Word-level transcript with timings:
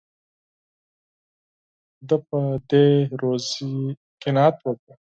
ده 2.07 2.15
په 2.27 2.37
دې 2.69 2.87
روزي 3.21 3.67
قناعت 4.21 4.57
وکړ. 4.65 4.91